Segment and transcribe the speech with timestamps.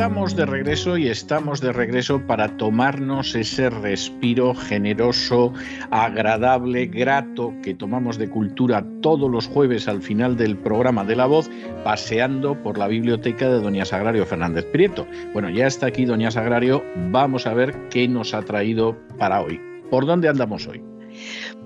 [0.00, 5.52] Estamos de regreso y estamos de regreso para tomarnos ese respiro generoso,
[5.90, 11.26] agradable, grato que tomamos de cultura todos los jueves al final del programa de La
[11.26, 11.50] Voz,
[11.84, 15.06] paseando por la biblioteca de Doña Sagrario Fernández Prieto.
[15.34, 19.60] Bueno, ya está aquí Doña Sagrario, vamos a ver qué nos ha traído para hoy.
[19.90, 20.82] ¿Por dónde andamos hoy?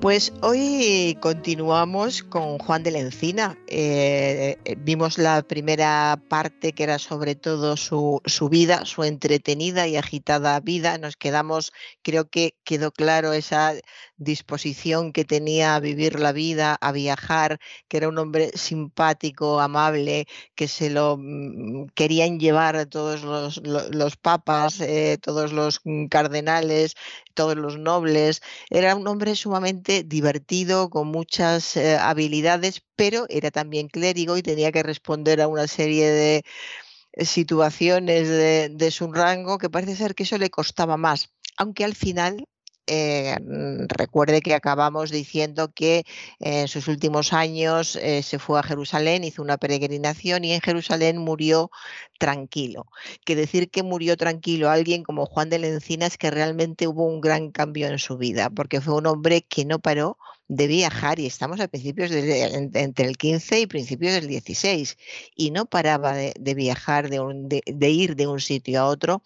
[0.01, 3.59] Pues hoy continuamos con Juan de la Encina.
[3.69, 9.87] Eh, eh, vimos la primera parte que era sobre todo su, su, vida, su entretenida
[9.87, 10.99] y agitada vida.
[10.99, 13.75] Nos quedamos, creo que quedó claro esa
[14.17, 20.27] disposición que tenía a vivir la vida, a viajar, que era un hombre simpático, amable,
[20.55, 26.95] que se lo mm, querían llevar todos los, papas, eh, todos los mm, cardenales,
[27.35, 28.41] todos los nobles.
[28.71, 34.73] Era un hombre sumamente divertido, con muchas eh, habilidades, pero era también clérigo y tenía
[34.73, 36.45] que responder a una serie de
[37.25, 42.49] situaciones de su rango que parece ser que eso le costaba más aunque al final
[42.87, 46.05] eh, mm, recuerde que acabamos diciendo que
[46.41, 51.19] en sus últimos años eh, se fue a Jerusalén, hizo una peregrinación y en Jerusalén
[51.19, 51.71] murió
[52.19, 52.87] tranquilo.
[53.25, 57.07] Que decir que murió tranquilo alguien como Juan de la Encina es que realmente hubo
[57.07, 61.19] un gran cambio en su vida, porque fue un hombre que no paró de viajar
[61.19, 64.97] y estamos a principios de, entre el 15 y principios del 16
[65.35, 69.23] y no paraba de, viajar, de, de, ir de un sitio a otro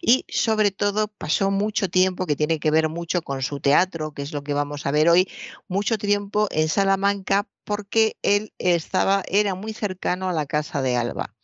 [0.00, 4.22] y sobre todo pasó mucho tiempo que tiene que ver mucho con su teatro, que
[4.22, 5.28] es lo que vamos a ver hoy,
[5.68, 11.34] mucho tiempo en Salamanca porque él estaba, era muy cercano a la casa de Alba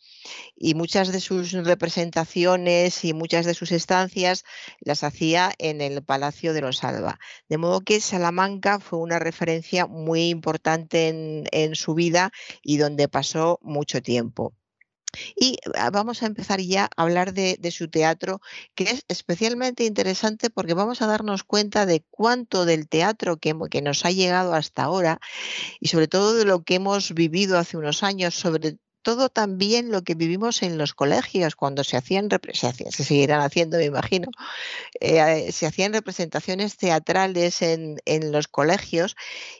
[0.55, 4.43] y muchas de sus representaciones y muchas de sus estancias
[4.81, 7.19] las hacía en el Palacio de los Alba.
[7.47, 12.31] De modo que Salamanca fue una referencia muy importante en, su vida
[12.63, 14.53] y donde pasó mucho tiempo.
[15.35, 18.41] Y ah, vamos a empezar ya a hablar de, su teatro,
[18.75, 23.81] que es especialmente interesante porque vamos a darnos cuenta de cuánto del teatro que, que,
[23.81, 25.19] nos ha llegado hasta ahora
[25.79, 30.03] y sobre todo de lo que hemos vivido hace unos años, sobre todo también lo
[30.03, 34.29] que vivimos en los colegios, cuando se hacían, se, se seguirán haciendo, me imagino,
[34.99, 37.97] eh, se hacían representaciones teatrales en,
[38.31, 39.15] los colegios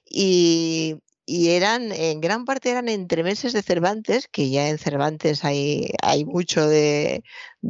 [0.05, 0.97] y,
[1.27, 6.67] eran, en gran parte eran entremeses de Cervantes, que ya en Cervantes hay, hay mucho
[6.67, 7.23] de,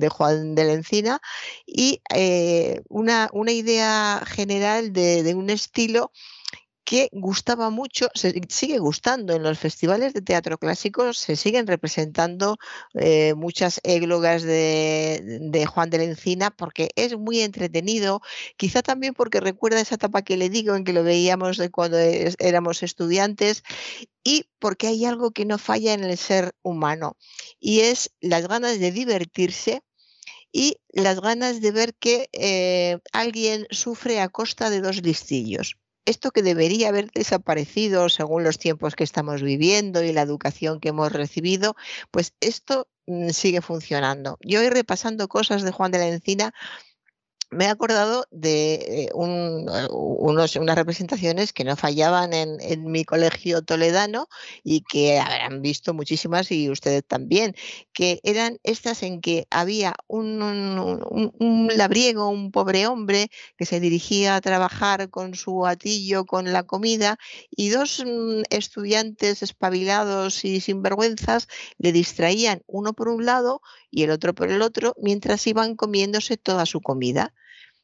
[0.10, 1.20] Juan de la Encina,
[1.66, 6.12] y eh, una, una, idea general de, de un estilo
[6.90, 9.36] que gustaba mucho, se sigue gustando.
[9.36, 12.58] En los festivales de teatro clásico, se siguen representando
[12.96, 18.22] eh, muchas églogas de, Juan de la Encina porque es muy entretenido,
[18.58, 22.00] quizá también porque recuerda esa etapa que le digo en que lo veíamos de cuando
[22.00, 23.62] éramos estudiantes
[24.24, 27.18] y porque hay algo que no falla en el ser humano
[27.60, 29.84] y es las ganas de divertirse
[30.52, 36.32] y las ganas de ver que eh, alguien sufre a costa de dos listillos esto
[36.32, 41.12] que debería haber desaparecido según los tiempos que estamos viviendo y la educación que hemos
[41.12, 41.76] recibido,
[42.12, 44.38] pues esto mm, sigue funcionando.
[44.42, 46.54] Yo voy repasando cosas de Juan de la Encina
[47.52, 52.60] me he acordado de eh, eh, unos, unas representaciones que no fallaban en,
[52.92, 54.28] mi colegio toledano
[54.64, 57.56] y que habrán visto muchísimas y ustedes también,
[57.94, 64.36] que eran estas en que había un, un, labriego, un pobre hombre que se dirigía
[64.36, 67.18] a trabajar con su atillo, con la comida,
[67.50, 71.48] y dos mm, estudiantes espabilados y sinvergüenzas
[71.78, 76.38] le distraían uno por un lado y el otro por el otro mientras iban comiéndose
[76.38, 77.34] toda su comida.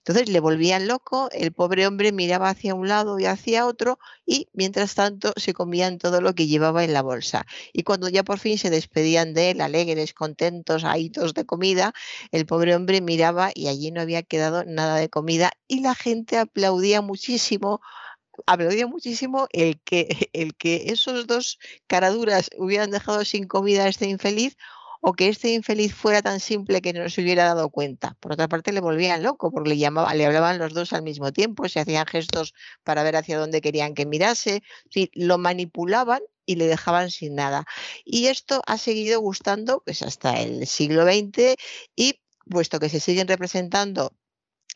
[0.08, 4.50] Entonces le volvían loco, el pobre hombre miraba hacia un lado y hacia otro y
[4.54, 7.48] mientras tanto se comían todo lo que llevaba en la bolsa.
[7.74, 11.94] Y cuando ya por fin se despedían de él, alegres, contentos, ahitos de comida,
[12.32, 16.38] el pobre hombre miraba y allí no había quedado nada de comida y la gente
[16.38, 17.82] aplaudía muchísimo
[18.46, 24.08] aplaudía muchísimo el que, el que esos dos caraduras hubieran dejado sin comida a este
[24.08, 24.58] infeliz
[25.08, 28.18] o que este infeliz fuera tan simple que no se hubiera dado cuenta.
[28.20, 31.32] Por otra parte, le volvían loco porque le, llamaban, le hablaban los dos al mismo
[31.32, 34.64] tiempo, se hacían gestos para ver hacia dónde querían que mirase,
[35.14, 37.66] lo manipulaban y le dejaban sin nada.
[38.04, 41.56] Y esto ha seguido gustando pues, hasta el siglo XX
[41.96, 42.20] y
[42.50, 44.12] puesto que se siguen representando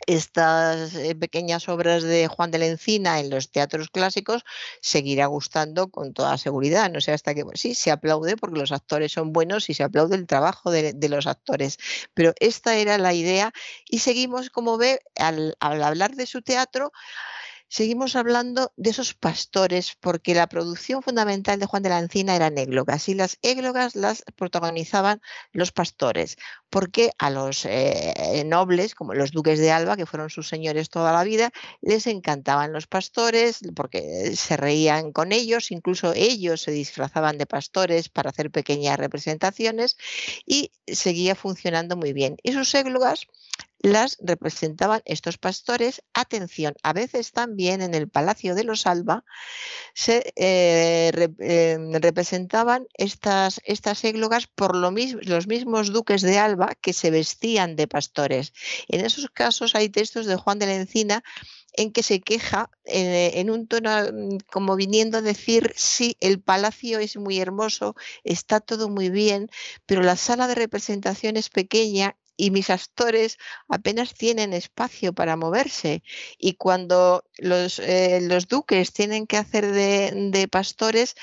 [0.09, 4.43] estas eh, pequeñas obras de Juan de la Encina en los teatros clásicos
[4.81, 6.89] seguirá gustando con toda seguridad.
[6.89, 10.15] No sé hasta que, sí, se aplaude porque los actores son buenos y se aplaude
[10.15, 11.77] el trabajo de, los actores.
[12.15, 13.51] Pero esta era la idea
[13.87, 16.91] y seguimos, como ve, al hablar de su teatro,
[17.69, 22.57] seguimos hablando de esos pastores, porque la producción fundamental de Juan de la Encina eran
[22.57, 25.21] églogas y las églogas las protagonizaban
[25.53, 26.37] los pastores,
[26.69, 31.13] porque a los eh, nobles, como los duques de Alba, que fueron sus señores toda
[31.13, 31.51] la vida,
[31.81, 38.09] les encantaban los pastores, porque se reían con ellos, incluso ellos se disfrazaban de pastores
[38.09, 39.97] para hacer pequeñas representaciones
[40.45, 42.37] y seguía funcionando muy bien.
[42.43, 43.27] Y sus églogas
[43.79, 46.01] las representaban estos pastores.
[46.13, 49.23] Atención, a veces también en el Palacio de los Alba
[49.93, 56.75] se eh, em, representaban estas, estas églogas por lo mismo, los mismos duques de Alba
[56.81, 58.53] que se vestían de pastores.
[58.87, 61.23] En esos casos hay textos de Juan de la Encina
[61.73, 66.41] en que se queja eh, en un tono mm, como viniendo a decir, sí, el
[66.41, 69.49] palacio es muy hermoso, está todo muy bien,
[69.85, 73.37] pero la sala de representación es pequeña y mis actores
[73.67, 76.03] apenas tienen espacio para moverse.
[76.37, 81.15] Y cuando los, eh, los duques tienen que hacer de, pastores,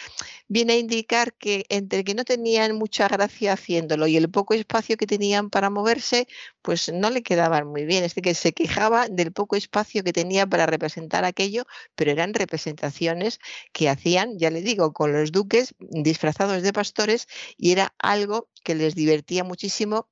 [0.46, 4.98] viene a indicar que entre que no tenían mucha gracia haciéndolo y el poco espacio
[4.98, 6.28] que tenían para moverse,
[6.60, 8.04] pues no le quedaban muy bien.
[8.04, 11.64] Es que se quejaba del poco espacio que tenía para representar aquello,
[11.94, 13.40] pero eran representaciones
[13.72, 17.26] que hacían, ya le digo, con los duques disfrazados de pastores
[17.56, 20.10] y era algo que les divertía muchísimo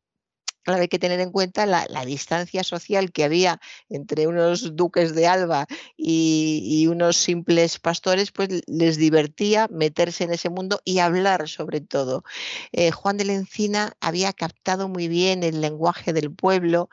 [0.64, 5.26] Claro, hay que tener en cuenta la, distancia social que había entre unos duques de
[5.26, 5.66] Alba
[5.96, 12.24] y, unos simples pastores, pues les divertía meterse en ese mundo y hablar sobre todo.
[12.72, 16.88] Eh, Juan de la Encina había captado muy bien el lenguaje del pueblo,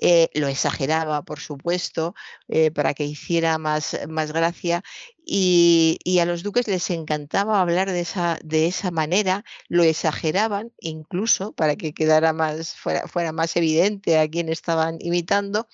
[0.00, 2.14] eh, lo exageraba, por supuesto,
[2.48, 4.82] eh, para que hiciera más, más gracia
[5.24, 11.52] y, a los duques les encantaba hablar de esa, de esa manera, lo exageraban incluso
[11.52, 15.68] para que quedara más, fuera, fuera más evidente a quién estaban imitando,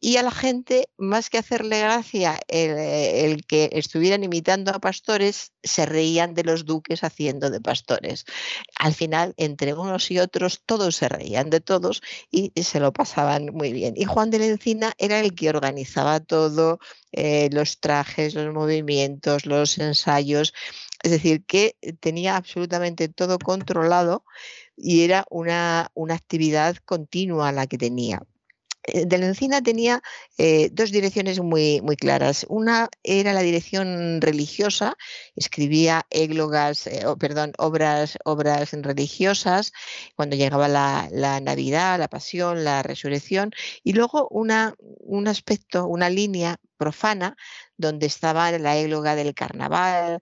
[0.00, 5.86] y a la gente, más que hacerle gracia el, que estuvieran imitando a pastores, se
[5.86, 8.24] reían de los duques haciendo de pastores.
[8.78, 13.46] Al final, entre unos y otros, todos se reían de todos y se lo pasaban
[13.52, 13.94] muy bien.
[13.96, 16.78] Y Juan de la Encina era el que organizaba todo,
[17.12, 20.54] eh, los trajes, los movimientos, los ensayos.
[21.02, 24.24] Es decir, que tenía absolutamente todo controlado
[24.76, 28.22] y era una, una actividad continua la que tenía.
[28.88, 30.02] Eh, de la Encina tenía
[30.38, 32.46] eh, dos direcciones muy, muy claras.
[32.48, 34.96] Una era la dirección religiosa,
[35.36, 39.72] escribía églogas, eh, perdón, obras, obras religiosas
[40.16, 43.52] cuando llegaba la, la, Navidad, la Pasión, la Resurrección,
[43.84, 47.36] y luego una, un aspecto, una línea profana
[47.78, 50.20] donde estaba la égloga del carnaval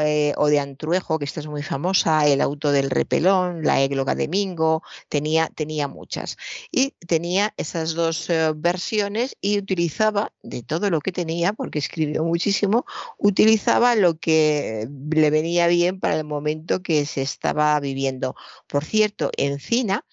[0.00, 4.14] eh, o de Antruejo, que esta es muy famosa, el auto del repelón, la égloga
[4.14, 6.36] de Mingo, tenía, tenía muchas.
[6.70, 12.24] Y tenía esas dos eh, versiones y utilizaba de todo lo que tenía, porque escribió
[12.24, 12.84] muchísimo,
[13.16, 18.36] utilizaba lo que le venía bien para el momento que se estaba viviendo.
[18.66, 20.04] Por cierto, Encina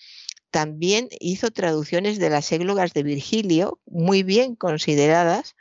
[0.55, 5.53] también hizo traducciones de las églogas de Virgilio, muy bien consideradas,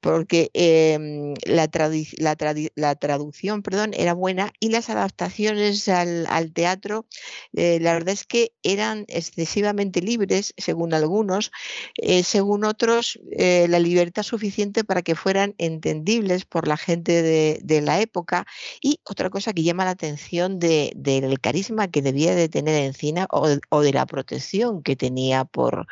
[0.00, 7.06] porque em, la, traducción perdón, era buena y las adaptaciones al, teatro,
[7.54, 11.50] eh, la verdad es que eran excesivamente libres, según algunos,
[11.96, 17.80] eh, según otros, eh, la libertad suficiente para que fueran entendibles por la gente de,
[17.80, 18.44] la época.
[18.82, 23.48] Y otra cosa que llama la atención del carisma que debía de tener Encina o,
[23.70, 25.86] o de la protección que tenía por,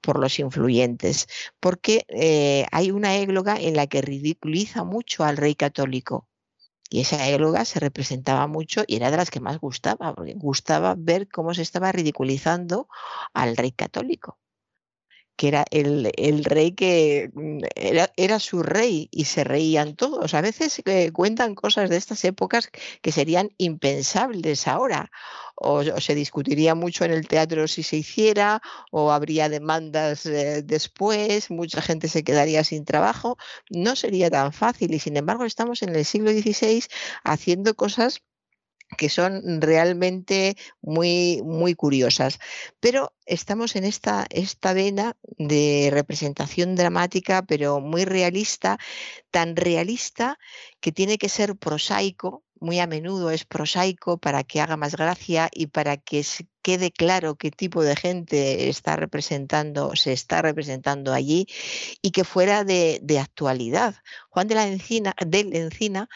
[0.00, 1.28] por los influyentes,
[1.60, 6.26] porque eh, hay una égloga en la que ridiculiza mucho al rey católico.
[6.90, 10.94] Y esa égloga se representaba mucho y era de las que más gustaba, porque gustaba
[10.98, 12.88] ver cómo se estaba ridiculizando
[13.34, 14.38] al rey católico
[15.38, 20.34] que era el, rey que mm, era, era, su rey y se reían todos.
[20.34, 22.70] A veces eh, cuentan cosas de estas épocas
[23.02, 25.12] que serían impensables ahora.
[25.54, 31.50] O, se discutiría mucho en el teatro si se hiciera, o habría demandas eh, después,
[31.50, 33.38] mucha gente se quedaría sin trabajo.
[33.70, 36.84] No sería tan fácil y sin embargo estamos en el siglo XVI
[37.22, 38.22] haciendo cosas
[38.96, 42.38] que son realmente muy, muy curiosas.
[42.80, 48.78] Pero estamos en esta, esta vena de representación dramática, pero muy realista,
[49.30, 50.38] tan realista
[50.80, 55.48] que tiene que ser prosaico, muy a menudo es prosaico para que haga más gracia
[55.52, 56.24] y para que
[56.62, 61.46] quede claro qué tipo de gente está representando, se está representando allí
[62.02, 63.96] y que fuera de, actualidad.
[64.30, 66.08] Juan de la Encina, de Encina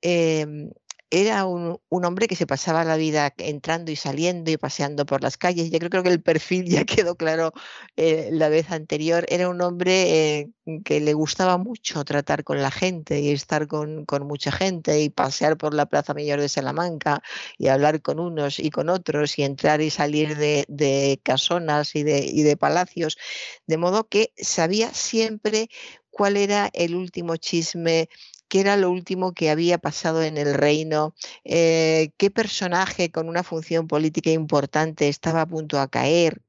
[0.00, 0.70] em,
[1.10, 5.36] era un, hombre que se pasaba la vida entrando y saliendo y paseando por las
[5.36, 5.70] calles.
[5.70, 7.52] Yo creo, que el perfil ya quedó claro
[7.96, 9.24] eh, la vez anterior.
[9.28, 10.50] Era un hombre eh,
[10.84, 15.56] que le gustaba mucho tratar con la gente y estar con, mucha gente y pasear
[15.56, 17.22] por la Plaza Mayor de Salamanca
[17.58, 22.24] y hablar con unos y con otros y entrar y salir de, casonas y de,
[22.24, 23.18] y de palacios.
[23.66, 25.68] De modo que sabía siempre
[26.14, 28.08] cuál era el último chisme
[28.54, 33.42] qué era lo último que había pasado en el reino, eh, qué personaje con una
[33.42, 36.40] función política importante estaba a punto de caer,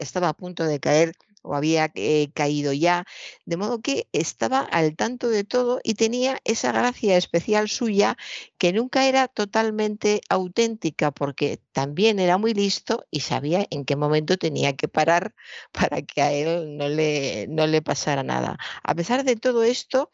[0.00, 3.04] estaba a punto de caer o había eh, caído ya,
[3.44, 8.16] de modo que estaba al tanto de todo y tenía esa gracia especial suya
[8.58, 14.36] que nunca era totalmente auténtica porque también era muy listo y sabía en qué momento
[14.36, 15.34] tenía que parar
[15.72, 18.58] para que a él no le, no le pasara nada.
[18.82, 20.10] A pesar de todo esto,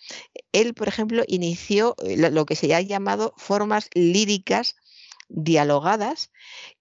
[0.52, 4.76] él, por ejemplo, inició eh, lo que se ha llamado formas líricas
[5.28, 6.30] dialogadas,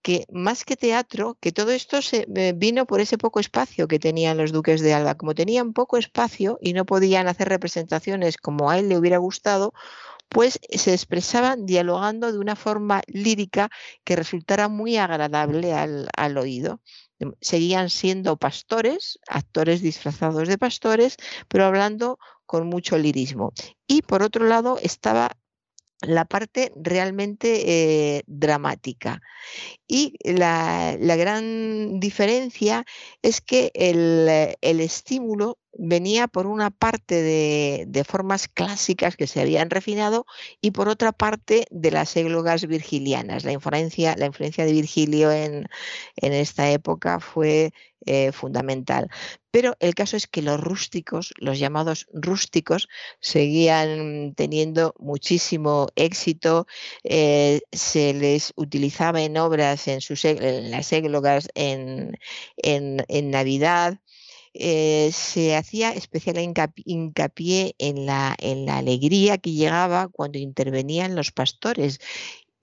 [0.02, 4.00] que más que teatro, que todo esto se eh, vino por ese poco espacio que
[4.00, 5.16] tenían los duques de Alba.
[5.16, 9.74] Como tenían poco espacio y no podían hacer representaciones como a él le hubiera gustado,
[10.30, 13.70] pues se expresaban dialogando de una forma lírica
[14.04, 16.82] que resultara muy agradable al, al oído.
[17.40, 23.54] Seguían siendo pastores, actores disfrazados de pastores, pero hablando con mucho lirismo.
[23.88, 25.32] Y por otro lado estaba
[26.08, 29.22] la parte realmente eh, dramática.
[29.88, 32.86] Y la, gran diferencia
[33.22, 39.70] es que el, el, estímulo venía por una parte de, formas clásicas que se habían
[39.70, 40.26] refinado
[40.62, 43.44] y por otra parte de las églogas virgilianas.
[43.44, 45.68] La influencia, la influencia de Virgilio en,
[46.16, 47.72] esta época fue
[48.06, 49.10] eh, fundamental.
[49.56, 52.90] Pero el caso es que los rústicos, los llamados rústicos,
[53.22, 56.68] seguían teniendo muchísimo éxito.
[57.06, 60.02] Eh, se les utilizaba en obras, en,
[60.72, 62.18] las églogas, en,
[62.58, 64.02] en Navidad.
[64.58, 71.34] Eh, se hacía especial hincapié en la, en la alegría que llegaba cuando intervenían los
[71.34, 72.00] pastores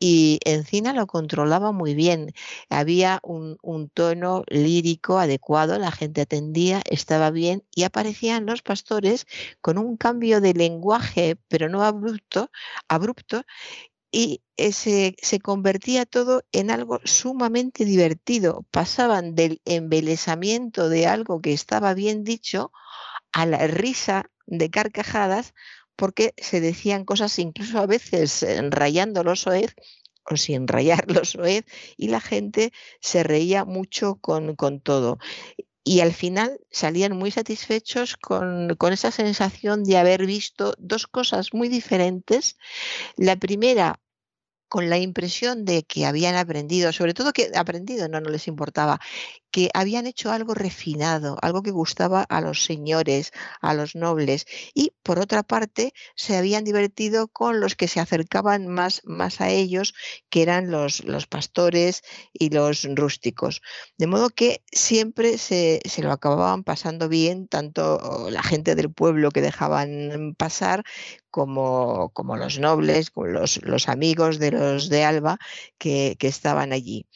[0.03, 2.33] y Encina lo controlaba muy bien.
[2.69, 3.57] Había un,
[3.95, 9.29] tono lírico adecuado, la gente atendía, estaba bien y aparecían los pastores
[9.61, 12.51] con un cambio de lenguaje, pero no abrupto,
[12.89, 13.45] abrupto
[14.11, 14.43] y
[14.73, 18.67] se, convertía todo en algo sumamente divertido.
[18.73, 22.73] Pasaban del embelesamiento de algo que estaba bien dicho
[23.31, 25.55] a la risa de carcajadas
[25.97, 29.75] porque se decían cosas incluso a veces rayando los oez
[30.25, 31.65] o sin rayar los oez
[31.97, 35.19] y la gente se reía mucho con, todo.
[35.85, 41.53] Y al final salían muy satisfechos con, con, esa sensación de haber visto dos cosas
[41.53, 42.57] muy diferentes.
[43.17, 44.01] La primera,
[44.73, 49.01] con la impresión de que habían aprendido, sobre todo que aprendido no, no les importaba,
[49.51, 54.95] que habían hecho algo refinado, algo que gustaba a los señores, a los nobles, y
[55.03, 59.93] por otra parte se habían divertido con los que se acercaban más, más a ellos,
[60.31, 62.01] que eran los, los pastores
[62.33, 63.61] y los rústicos.
[63.99, 69.33] De modo que siempre se, se, lo acababan pasando bien, tanto la gente del pueblo
[69.33, 70.83] que dejaban pasar,
[71.33, 75.39] como, como los nobles, como los, los amigos de los de Alba
[75.79, 77.07] que, que estaban allí.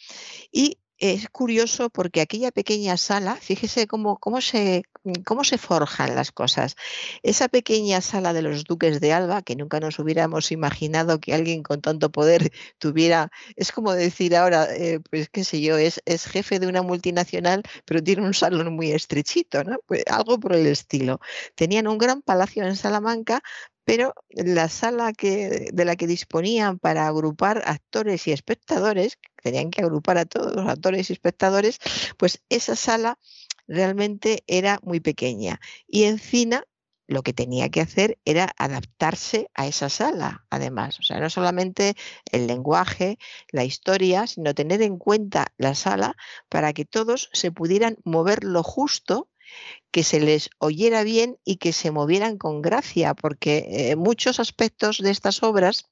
[0.50, 4.84] Y es curioso porque aquella pequeña sala, fíjese cómo, cómo, se,
[5.24, 6.76] cómo se forjan las cosas.
[7.22, 11.62] Esa pequeña sala de los duques de Alba, que nunca nos hubiéramos imaginado que alguien
[11.62, 16.26] con tanto poder tuviera, es como decir ahora, eh, pues qué sé yo, es, es,
[16.26, 19.78] jefe de una multinacional, pero tiene un salón muy estrechito, ¿no?
[19.86, 21.20] Pues algo por el estilo.
[21.54, 23.42] Tenían un gran palacio en Salamanca,
[23.86, 29.82] pero la sala que, de la que disponían para agrupar actores y espectadores, tenían que
[29.82, 31.78] agrupar a todos los actores y espectadores,
[32.18, 33.18] pues esa sala
[33.68, 35.60] realmente era muy pequeña.
[35.86, 36.64] Y Encina
[37.08, 40.98] lo que tenía que hacer era adaptarse a esa sala, además.
[40.98, 41.94] O sea, no solamente
[42.32, 43.18] el lenguaje,
[43.52, 46.16] la historia, sino tener en cuenta la sala
[46.48, 49.28] para que todos se pudieran mover lo justo
[49.92, 54.98] que se les oyera bien y que se movieran con gracia, porque eh, muchos aspectos
[54.98, 55.88] de estas obras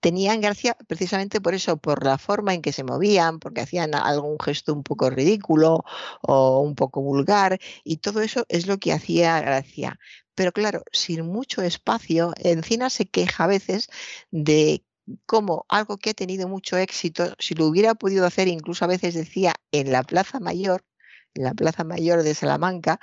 [0.00, 4.38] tenían gracia precisamente por eso, por la forma en que se movían, porque hacían algún
[4.38, 5.84] gesto un poco ridículo
[6.22, 9.98] o un poco vulgar, y todo eso es lo que hacía gracia.
[10.34, 13.88] Pero claro, sin mucho espacio, Encina se queja a veces
[14.30, 14.84] de
[15.26, 19.14] cómo algo que ha tenido mucho éxito, si lo hubiera podido hacer, incluso a veces
[19.14, 20.84] decía en la Plaza Mayor,
[21.34, 23.00] en la Plaza Mayor de Salamanca,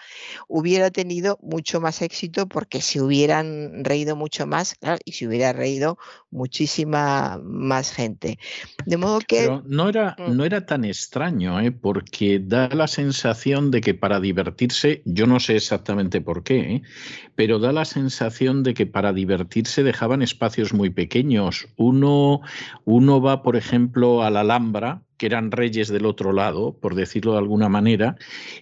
[0.47, 5.97] hubiera tenido mucho más éxito porque se hubieran reído mucho más y se hubiera reído
[6.29, 8.39] muchísima más gente.
[8.85, 9.50] De modo que...
[9.65, 10.35] no, era, mm.
[10.35, 11.71] no era tan extraño, ¿eh?
[11.71, 16.81] porque da la sensación de que para divertirse, yo no sé exactamente por qué, ¿eh?
[17.35, 21.67] pero da la sensación de que para divertirse dejaban espacios muy pequeños.
[21.75, 22.41] Uno,
[22.85, 27.33] uno va, por ejemplo, a la Alhambra, que eran reyes del otro lado, por decirlo
[27.33, 28.15] de alguna manera,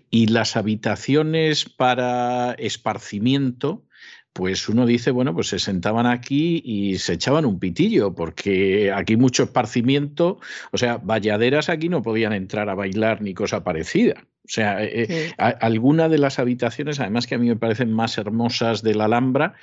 [0.09, 3.85] y las habitaciones para esparcimiento,
[4.33, 9.15] pues uno dice, bueno, pues se sentaban aquí y se echaban un pitillo, porque aquí
[9.15, 10.41] mucho esparcimiento,
[10.73, 14.27] o sea, valladeras aquí no podían entrar a bailar ni cosa parecida.
[14.43, 18.17] O sea, eh, eh, alguna de las habitaciones, además que a mí me parecen más
[18.17, 19.53] hermosas de la Alhambra,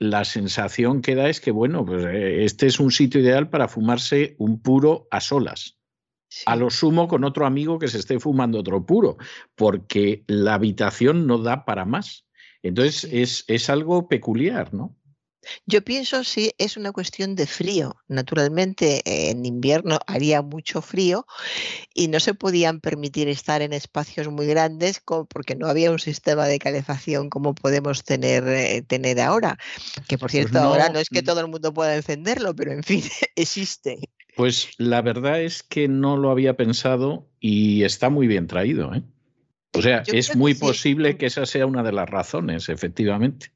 [0.00, 3.68] la sensación que da es que, bueno, pues eh, este es un sitio ideal para
[3.68, 5.79] fumarse un puro a solas.
[6.46, 9.16] A lo sumo con otro amigo que se esté fumando otro puro,
[9.54, 12.26] porque la habitación no da para más.
[12.62, 14.96] Entonces es, es algo peculiar, ¿no?
[15.66, 17.96] Yo pienso si es una cuestión de frío.
[18.08, 21.26] Naturalmente en invierno haría mucho frío
[21.94, 26.46] y no se podían permitir estar en espacios muy grandes porque no había un sistema
[26.46, 29.56] de calefacción como podemos tener, eh, tener ahora.
[30.08, 32.82] Que por pues cierto ahora no es que todo el mundo pueda encenderlo, pero en
[32.82, 33.02] fin,
[33.34, 33.98] existe.
[34.36, 38.94] Pues la verdad es que no lo había pensado y está muy bien traído.
[38.94, 39.02] ¿eh?
[39.72, 43.52] O sea, es muy posible que esa sea una de las razones, efectivamente.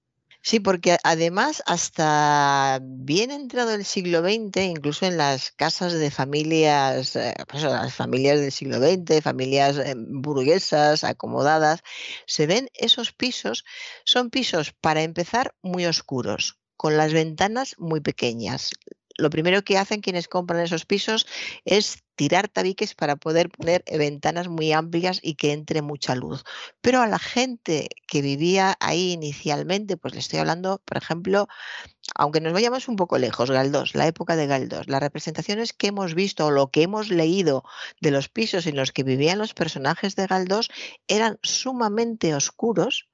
[0.46, 7.16] Sí, porque además hasta bien entrado el siglo XX, incluso en las casas de familias,
[7.16, 11.80] eh, pues las familias del siglo XX, familias eh, burguesas, acomodadas,
[12.26, 13.64] se ven esos pisos,
[14.04, 18.72] son pisos para empezar muy oscuros, con las ventanas muy pequeñas
[19.16, 21.26] lo primero que hacen quienes compran esos pisos
[21.64, 26.44] es tirar tabiques para poder poner ventanas muy amplias y que entre mucha luz.
[26.80, 31.48] Pero a la gente que vivía ahí inicialmente, pues le estoy hablando, por ejemplo,
[32.14, 36.14] aunque nos vayamos un poco lejos, Galdós, la época de Galdós, las representaciones que hemos
[36.14, 37.64] visto o lo que hemos leído
[38.00, 40.70] de los pisos en los que vivían los personajes de Galdós
[41.08, 43.08] eran sumamente oscuros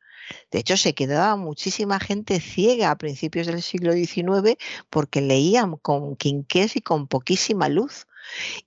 [0.50, 4.56] de hecho, se quedaba muchísima gente ciega a principios del siglo XIX
[4.88, 8.06] porque leían con quinqués y con poquísima luz.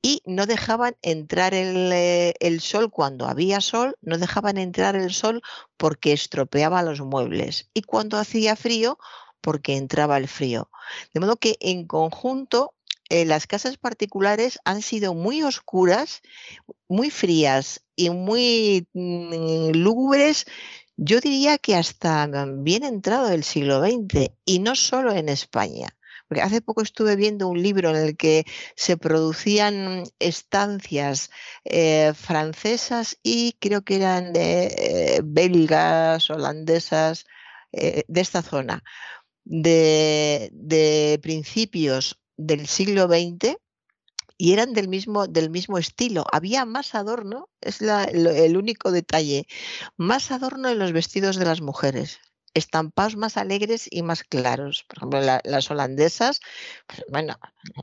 [0.01, 5.41] Y no dejaban entrar eh, el, sol cuando había sol, no dejaban entrar el sol
[5.77, 7.69] porque estropeaba los muebles.
[7.73, 8.97] Y cuando hacía frío,
[9.41, 10.69] porque entraba el frío.
[11.13, 12.73] De modo que en conjunto
[13.09, 16.21] eh, las casas particulares han sido muy oscuras,
[16.87, 20.45] muy frías y muy mm, lúgubres
[20.97, 25.89] yo diría que hasta bien entrado el siglo XX y no solo en España.
[26.27, 31.29] Porque hace poco estuve viendo un libro en el que se producían estancias
[31.65, 37.25] eh, francesas y creo que eran eh, belgas, holandesas,
[37.71, 38.83] eh, de esta zona,
[39.43, 43.57] de principios del siglo XX
[44.43, 46.25] y eran del mismo, del mismo estilo.
[46.29, 49.47] Había más adorno, es el único detalle,
[49.95, 52.19] más adorno en los vestidos de las mujeres
[52.53, 54.85] estampados más alegres y más claros.
[54.87, 56.39] Por ejemplo, las holandesas,
[56.87, 57.39] pues, bueno,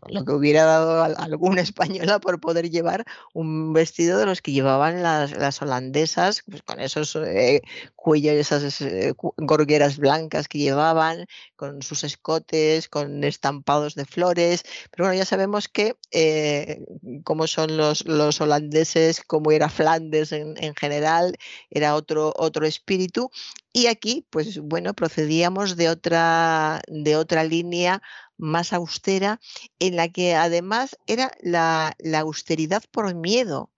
[0.08, 5.02] lo que hubiera dado alguna española por poder llevar un vestido de los que llevaban
[5.02, 7.62] las, holandesas, pues, con esos eh,
[8.02, 14.62] cuellos, esas eh, gorgueras blancas que llevaban, con sus escotes, con estampados de flores.
[14.90, 16.80] Pero bueno, ya sabemos que eh,
[17.24, 21.36] como son los, los holandeses, como era Flandes en, en general,
[21.70, 23.30] era otro, otro espíritu
[23.72, 28.02] y aquí, pues bueno, procedíamos de otra, de otra línea
[28.36, 29.40] más austera,
[29.78, 33.70] en la que además era la, austeridad por miedo,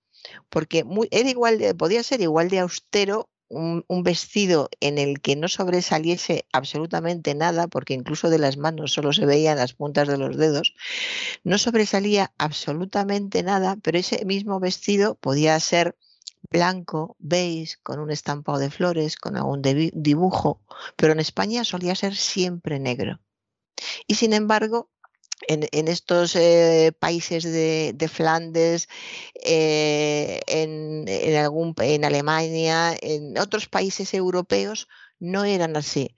[0.49, 6.47] porque era igual podía ser igual de austero un, vestido en el que no sobresaliese
[6.53, 10.75] absolutamente nada, porque incluso de las manos solo se veían las puntas de los dedos,
[11.45, 15.97] no sobresalía absolutamente nada, pero ese mismo vestido podía ser
[16.51, 20.61] blanco, beige, con un estampado de flores, con algún dibujo,
[20.97, 23.21] pero en España solía ser siempre negro.
[24.07, 24.91] Y sin embargo,
[25.49, 28.89] en, estos eh, países de, Flandes,
[29.45, 36.15] eh, en, algún, en Alemania, en otros países europeos, no eran así.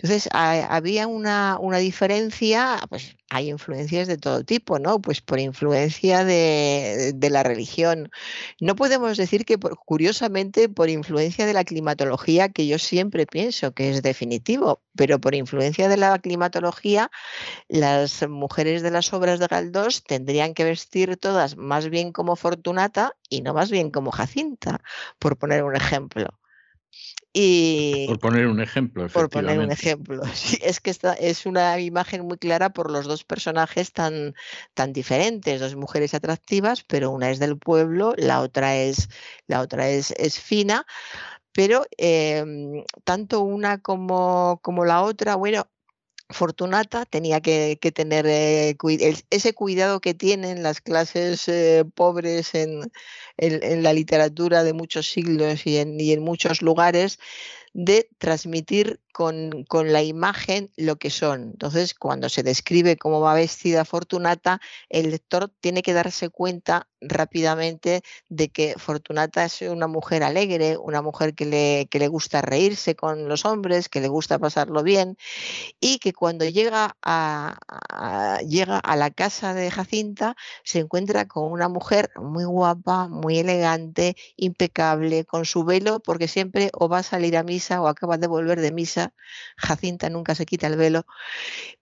[0.00, 5.00] Entonces, había una, una, diferencia, pues hay influencias de todo tipo, ¿no?
[5.00, 8.08] Pues por influencia de, de la religión.
[8.60, 13.90] No podemos decir que, curiosamente, por influencia de la climatología, que yo siempre pienso que
[13.90, 17.10] es definitivo, pero por influencia de la climatología,
[17.68, 23.16] las mujeres de las obras de Galdós tendrían que vestir todas más bien como Fortunata
[23.28, 24.80] y no más bien como Jacinta,
[25.18, 26.38] por poner un ejemplo.
[27.40, 30.22] Y por poner un ejemplo, Por poner un ejemplo.
[30.60, 34.34] es que esta es una imagen muy clara por los dos personajes tan,
[34.74, 39.08] tan diferentes, dos mujeres atractivas, pero una es del pueblo, la otra es,
[39.46, 40.84] la otra es, es fina.
[41.52, 45.68] Pero em, tanto una como, como la otra, bueno,
[46.30, 48.76] Fortunata tenía que, tener eh,
[49.30, 52.90] ese cuidado que tienen las clases eh, pobres en,
[53.38, 57.18] la literatura de muchos siglos y en, y en muchos lugares
[57.72, 61.42] de transmitir con, la imagen lo que son.
[61.42, 68.02] Entonces, cuando se describe cómo va vestida Fortunata, el lector tiene que darse cuenta rápidamente
[68.28, 73.28] de que Fortunata es una mujer alegre, una mujer que le, le gusta reírse con
[73.28, 75.16] los hombres, que le gusta pasarlo bien
[75.80, 77.58] y que cuando llega a,
[78.46, 84.16] llega a la casa de Jacinta se encuentra con una mujer muy guapa, muy elegante,
[84.36, 88.28] impecable, con su velo, porque siempre o va a salir a misa o acaba de
[88.28, 89.07] volver de misa
[89.56, 91.06] Jacinta nunca se quita el velo,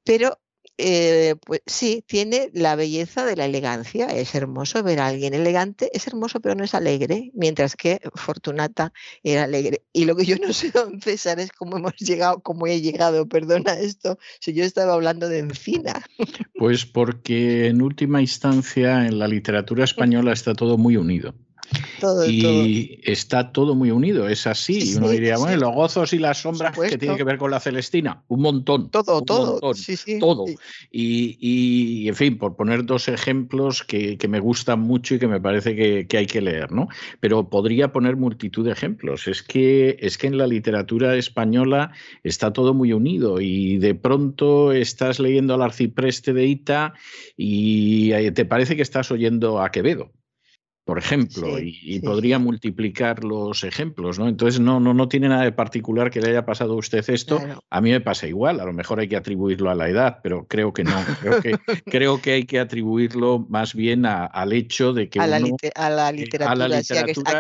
[0.05, 0.39] pero
[0.79, 4.07] eh, pues sí, tiene la belleza de la elegancia.
[4.07, 8.93] Es hermoso ver a alguien elegante, es hermoso, pero no es alegre, mientras que Fortunata
[9.23, 9.83] era alegre.
[9.93, 13.27] Y lo que yo no sé, don César, es cómo hemos llegado, cómo he llegado,
[13.27, 16.05] perdona esto, si yo estaba hablando de encina.
[16.59, 21.35] Pues porque en última instancia en la literatura española está todo muy unido
[22.29, 24.93] y está todo muy unido, es así.
[24.93, 27.61] y uno diría, bueno, los gozos y las sombras que tiene que ver con la
[27.61, 28.91] Celestina, un montón.
[28.91, 29.61] Todo, todo.
[30.21, 30.45] todo.
[30.91, 35.77] Y, en fin, por poner dos ejemplos que, me gustan mucho y que me parece
[35.77, 36.89] que, hay que leer, ¿no?
[37.21, 39.29] Pero podría poner multitud de ejemplos.
[39.29, 41.93] Es que, es que en la literatura española
[42.25, 46.95] está todo muy unido y de pronto estás leyendo al arcipreste de Ita
[47.37, 50.11] y eh, te parece que estás oyendo a Quevedo
[50.87, 54.29] por ejemplo, y, podría multiplicar los ejemplos, ¿no?
[54.29, 57.41] Entonces no, no, no tiene nada de particular que le haya pasado a usted esto.
[57.71, 60.47] A mí me pasa igual, a lo mejor hay que atribuirlo a la edad, pero
[60.47, 60.95] creo que no.
[61.21, 65.19] Creo que, creo que hay que atribuirlo más bien al hecho de que...
[65.19, 65.41] A, la,
[65.75, 66.69] a la literatura.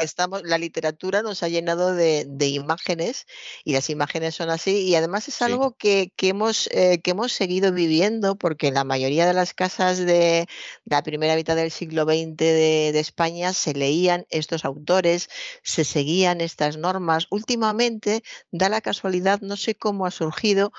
[0.00, 3.26] que, estamos, la literatura nos ha llenado de, imágenes
[3.64, 7.70] y las imágenes son así y además es algo que, hemos, eh, que hemos seguido
[7.70, 10.48] viviendo porque en la mayoría de las casas de,
[10.84, 15.28] la primera mitad del siglo XX de España se leían estos autores,
[15.62, 17.26] se seguían estas normas.
[17.30, 20.72] Últimamente da la casualidad, no sé cómo ha surgido,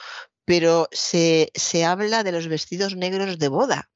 [0.46, 3.89] pero se, se habla de los vestidos negros de boda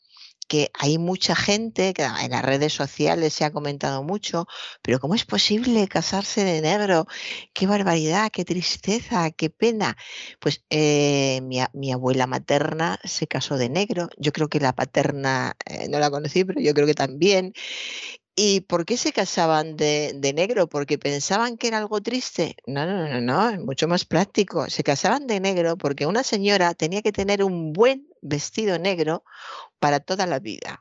[0.52, 4.48] que hay mucha gente, que en las redes sociales se ha comentado mucho,
[4.82, 7.08] pero ¿cómo es posible casarse de negro?
[7.54, 9.96] ¡Qué barbaridad, qué tristeza, qué pena!
[10.42, 15.88] Pues eh, mi, abuela materna se casó de negro, yo creo que la paterna eh,
[15.88, 17.54] no la conocí, pero yo creo que también.
[18.36, 20.68] ¿Y por qué se casaban de, negro?
[20.68, 22.56] ¿Porque pensaban que era algo triste?
[22.66, 24.70] No, no, no, no, es mucho más práctico.
[24.70, 29.24] Se casaban de negro porque una señora tenía que tener un buen vestido negro
[29.80, 30.80] para toda la vida,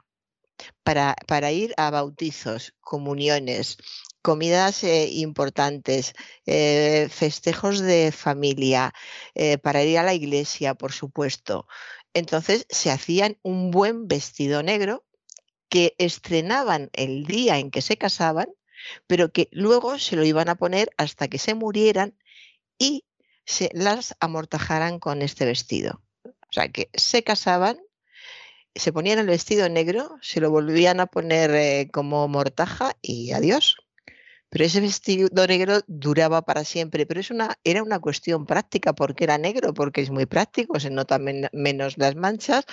[0.85, 3.79] para, para ir a bautizos, comuniones,
[4.23, 6.15] comidas eh, importantes,
[6.47, 8.93] eh, festejos de familia,
[9.35, 11.67] eh, para ir a la iglesia, por supuesto.
[12.15, 15.05] Entonces se hacían un buen vestido negro
[15.71, 18.49] que estrenaban el día en que se casaban,
[19.07, 22.15] pero que luego se lo iban a poner hasta que se murieran
[22.79, 23.05] y
[23.47, 26.03] se las amortajaran con este vestido.
[26.25, 27.79] O sea, que se casaban,
[28.75, 33.77] se ponían el vestido negro, se lo volvían a poner eh, como mortaja y adiós.
[34.49, 39.23] Pero ese vestido negro duraba para siempre, pero es una, era una cuestión práctica porque
[39.23, 42.65] era negro, porque es muy práctico, se notan menos las manchas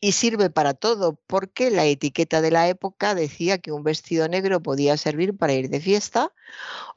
[0.00, 4.62] y sirve para todo, porque la etiqueta de la época decía que un vestido negro
[4.62, 6.32] podía servir para ir de fiesta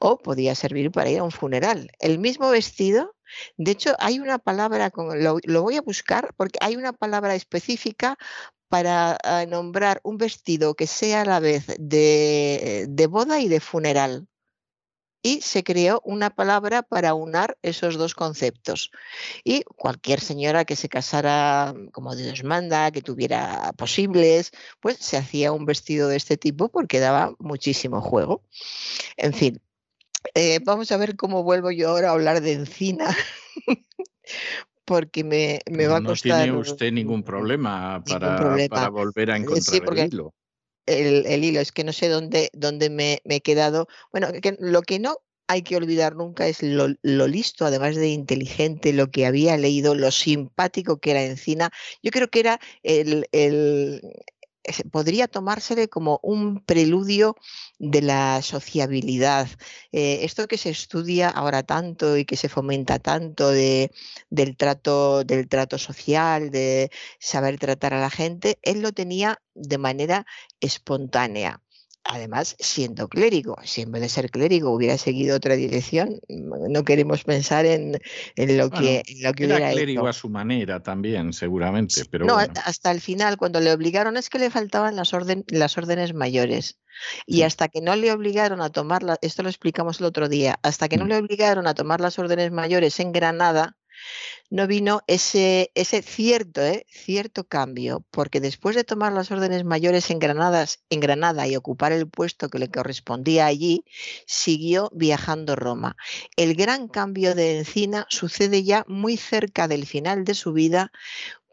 [0.00, 1.90] o podía servir para ir a un funeral.
[1.98, 3.14] El mismo vestido,
[3.56, 8.16] de hecho, hay una palabra, lo, lo voy a buscar porque hay una palabra específica
[8.68, 13.60] para ah, nombrar un vestido que sea a la vez de, de boda y de
[13.60, 14.28] funeral
[15.24, 18.90] y se creó una palabra para unar esos dos conceptos.
[19.42, 25.16] Y cualquier señora que se casara mm, como Dios manda, que tuviera posibles, pues se
[25.16, 28.42] hacía un vestido de este tipo porque daba muchísimo juego.
[29.16, 29.62] En fin,
[30.34, 33.16] eh, vamos a ver cómo vuelvo yo ahora a hablar de encina.
[34.84, 36.32] porque me, va a costar.
[36.32, 40.34] No tiene usted ningún problema para, para volver a encontrar el hilo.
[40.86, 43.88] El, hilo, es que no sé dónde, dónde me, he quedado.
[44.12, 49.10] Bueno, lo que no hay que olvidar nunca es lo, listo, además de inteligente, lo
[49.10, 51.70] que había leído, lo simpático que era Encina.
[52.02, 53.26] Yo creo que era el,
[54.90, 57.36] podría tomársele como un preludio
[57.78, 59.48] de la sociabilidad.
[59.92, 63.90] Eh, esto que se estudia ahora tanto y que se fomenta tanto de,
[64.30, 69.78] del, trato, del trato social, de saber tratar a la gente, él lo tenía de
[69.78, 70.26] manera
[70.60, 71.63] espontánea
[72.04, 73.56] además siendo clérigo.
[73.64, 77.92] Si en vez de ser clérigo hubiera seguido otra dirección, mm, no queremos pensar en,
[78.36, 82.04] lo, que, lo que era clérigo a su manera también, seguramente.
[82.10, 85.76] Pero no, hasta el final, cuando le obligaron, es que le faltaban las, orden, las
[85.78, 86.78] órdenes mayores.
[87.26, 90.88] Y hasta que no le obligaron a tomar, esto lo explicamos el otro día, hasta
[90.88, 91.08] que no mm.
[91.08, 93.76] le obligaron a tomar las órdenes mayores en Granada,
[94.50, 96.86] no vino ese, ese cierto, ¿eh?
[96.88, 102.08] cierto cambio, porque después de tomar las órdenes mayores en, en Granada y ocupar el
[102.08, 103.84] puesto que le correspondía allí,
[104.26, 105.96] siguió viajando Roma.
[106.36, 110.92] El gran cambio de Encina sucede ya muy cerca del final de su vida,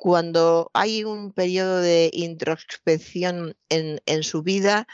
[0.01, 4.87] cuando hay un periodo de introspección en, su vida,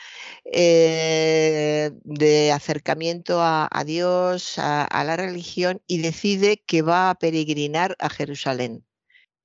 [0.43, 8.09] eh, de acercamiento a, Dios, a, la religión, y decide que va a peregrinar a
[8.09, 8.85] Jerusalén.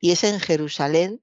[0.00, 1.22] Y es en Jerusalén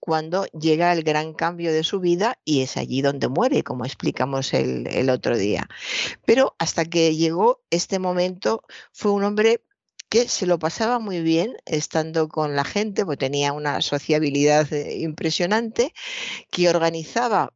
[0.00, 4.52] cuando llega el gran cambio de su vida y es allí donde muere, como explicamos
[4.52, 5.68] el, el otro día.
[6.24, 9.62] Pero hasta que llegó este momento, fue un hombre
[10.08, 14.98] que se lo pasaba muy bien estando con la gente, porque tenía una sociabilidad eh,
[14.98, 15.92] impresionante,
[16.50, 17.52] que organizaba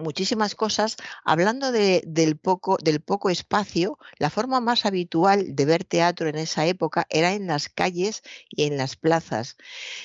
[0.00, 0.96] muchísimas cosas.
[1.24, 6.66] Hablando del, poco, del poco espacio, la forma más habitual de ver teatro en esa
[6.66, 9.56] época era en las calles y en las plazas.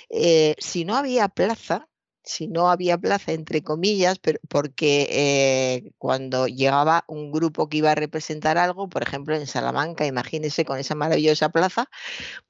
[0.10, 1.88] Eh, si no había plaza,
[2.25, 7.91] si no había plaza, entre comillas, pero porque eh, cuando llegaba un grupo que iba
[7.91, 11.89] a representar algo, por ejemplo en Salamanca, imagínense con esa maravillosa plaza,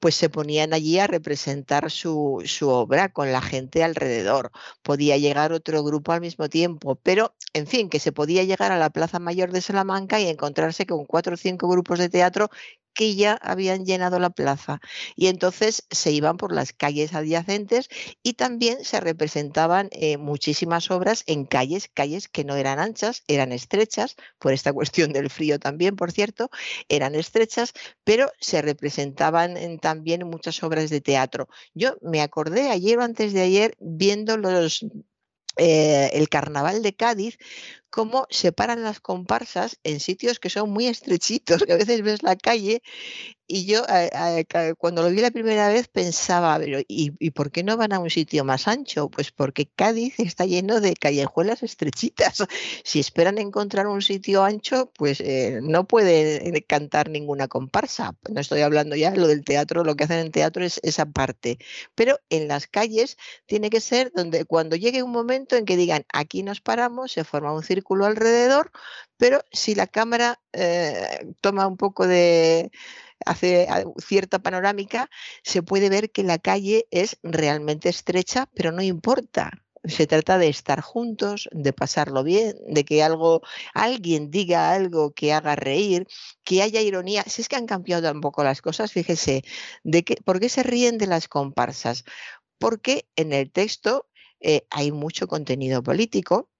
[0.00, 4.50] pues se ponían allí a representar su, su obra con la gente alrededor.
[4.82, 8.78] Podía llegar otro grupo al mismo tiempo, pero en fin, que se podía llegar a
[8.78, 12.50] la Plaza Mayor de Salamanca y encontrarse con cuatro o cinco grupos de teatro
[12.96, 14.80] que ya habían llenado la plaza.
[15.14, 17.88] Y entonces se iban por las calles adyacentes
[18.22, 23.52] y también se representaban eh, muchísimas obras en calles, calles que no eran anchas, eran
[23.52, 26.50] estrechas, por esta cuestión del frío también, por cierto,
[26.88, 31.48] eran estrechas, pero se representaban también muchas obras de teatro.
[31.74, 34.86] Yo me acordé ayer o antes de ayer viendo los
[35.58, 37.38] eh, el carnaval de Cádiz,
[37.90, 42.36] cómo separan las comparsas en sitios que son muy estrechitos, que a veces ves la
[42.36, 42.82] calle
[43.48, 43.84] y yo
[44.78, 48.10] cuando lo vi la primera vez pensaba, pero ¿y, por qué no van a un
[48.10, 49.08] sitio más ancho?
[49.08, 52.44] Pues porque Cádiz está lleno de callejuelas estrechitas.
[52.84, 58.16] Si esperan encontrar un sitio ancho, pues eh, no pueden cantar ninguna comparsa.
[58.28, 61.06] No estoy hablando ya de lo del teatro, lo que hacen en teatro es esa
[61.06, 61.58] parte.
[61.94, 66.04] Pero en las calles tiene que ser donde cuando llegue un momento en que digan,
[66.12, 68.70] aquí nos paramos, se forma un círculo alrededor,
[69.16, 72.70] pero si la cámara eh, toma un poco de
[73.24, 73.66] hace
[73.98, 75.08] cierta panorámica,
[75.42, 79.50] se puede ver que la calle es realmente estrecha, pero no importa.
[79.84, 85.32] Se trata de estar juntos, de pasarlo bien, de que algo, alguien diga algo que
[85.32, 86.08] haga reír,
[86.42, 87.22] que haya ironía.
[87.24, 89.44] Si es que han cambiado un poco las cosas, fíjese,
[89.84, 92.04] de que, ¿por qué se ríen de las comparsas?
[92.58, 94.08] Porque en el texto
[94.40, 96.50] eh, hay mucho contenido político,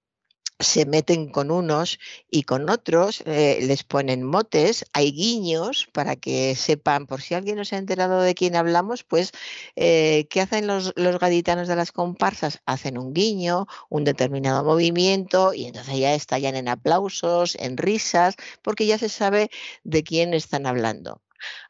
[0.59, 6.55] se meten con unos y con otros, eh, les ponen motes, hay guiños para que
[6.55, 9.31] sepan, por si alguien no se ha enterado de quién hablamos, pues,
[9.75, 12.61] eh, ¿qué hacen los, los, gaditanos de las comparsas?
[12.65, 18.87] Hacen un guiño, un determinado movimiento y entonces ya estallan en aplausos, en risas, porque
[18.87, 19.49] ya se sabe
[19.83, 21.21] de quién están hablando.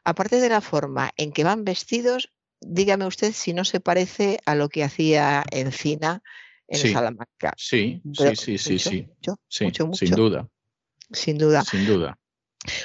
[0.04, 4.54] Aparte de la forma en que van vestidos, dígame usted si no se parece a
[4.54, 6.22] lo que hacía Encina
[6.68, 7.54] en sí, Salamanca.
[7.56, 9.08] Sí, sí, sí, sí, sí.
[9.48, 10.48] sí sin duda.
[11.10, 11.62] Sin duda.
[11.64, 12.18] Sin duda.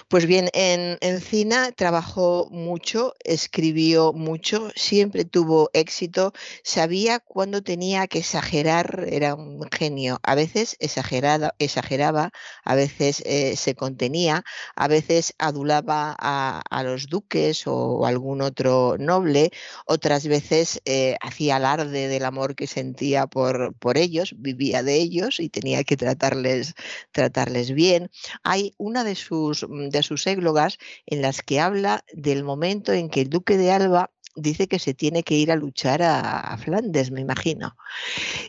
[0.08, 6.32] Pues bien, en Encina trabajó mucho, escribió mucho, siempre tuvo éxito,
[6.64, 10.20] sabía cuándo tenía que exagerar, era un genio.
[10.22, 12.32] A veces exagerada, exageraba,
[12.64, 14.44] a veces eh, se contenía,
[14.76, 19.52] a veces adulaba a, los duques o algún otro noble,
[19.88, 25.40] otras veces eh, hacía alarde del amor que sentía por, por ellos, vivía de ellos
[25.40, 26.76] y tenía que tratarles,
[27.12, 28.12] tratarles bien.
[28.44, 33.10] Hay una de sus Mm, de sus églogas en las que habla del momento en
[33.10, 37.12] que el duque de Alba dice que se tiene que ir a luchar a, Flandes,
[37.12, 37.76] me imagino.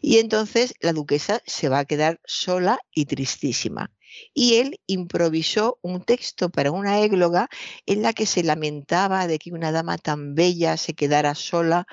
[0.01, 3.90] Y entonces la duquesa se va a quedar sola y tristísima
[4.33, 7.49] y él improvisó un texto para una égloga
[7.87, 11.87] en la que se lamentaba de que una dama tan bella se quedara sola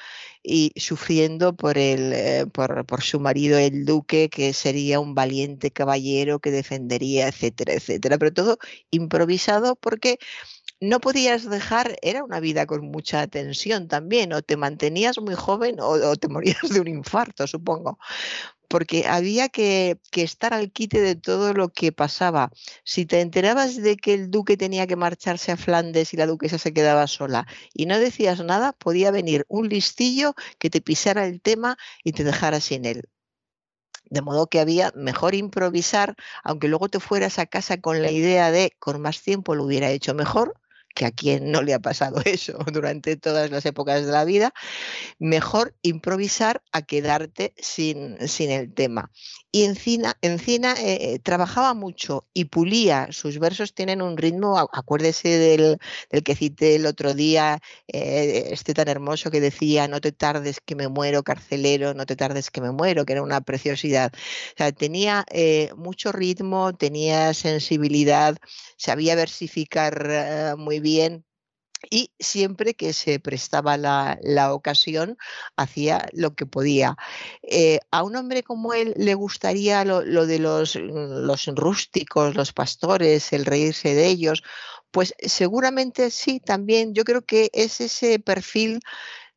[0.44, 6.40] y sufriendo por, el, eh, por, su marido el duque, que sería un valiente caballero
[6.40, 8.18] que defendería, etcétera, etcétera.
[8.18, 8.58] Pero todo
[8.90, 10.18] improvisado porque
[10.82, 15.80] no podías dejar, era una vida con mucha tensión también, o te mantenías muy joven
[15.80, 17.98] o, o, te morías de un infarto, supongo
[18.72, 22.52] porque había que, estar al quite de todo lo que pasaba.
[22.86, 26.58] Si te enterabas de que el duque tenía que marcharse a Flandes y la duquesa
[26.58, 31.42] se quedaba sola y no decías nada, podía venir un listillo que te pisara el
[31.42, 33.10] tema y te dejara sin él.
[34.06, 38.52] De modo que había mejor improvisar, aunque luego te fueras a casa con la idea
[38.52, 40.62] de con más tiempo lo hubiera hecho mejor,
[40.94, 44.54] que a quien no le ha pasado eso durante todas las épocas de la vida,
[45.20, 49.12] mejor improvisar a quedarte sin, sin el tema.
[49.54, 53.08] Y Encina, Encina eh, trabajaba mucho y pulía.
[53.12, 55.78] Sus versos tienen un ritmo, acuérdese del,
[56.10, 60.62] del que cité el otro día, eh, este tan hermoso que decía, no te tardes
[60.62, 64.14] que me muero, carcelero, no te tardes que me muero, que era una preciosidad.
[64.16, 68.38] O sea, tenía eh, mucho ritmo, tenía sensibilidad,
[68.78, 71.26] sabía versificar muy bien
[71.90, 75.18] y siempre que se prestaba la, ocasión
[75.56, 76.96] hacía lo que podía.
[77.44, 83.34] Eh, a un hombre como él le gustaría lo, de los, los rústicos, los pastores,
[83.34, 84.44] el reírse de ellos.
[84.92, 88.82] Pues seguramente sí, también yo creo que es ese perfil